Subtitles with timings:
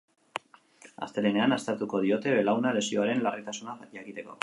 [1.07, 4.39] Astelehenean aztertuko diote belauna lesioaren larritasuna jakiteko.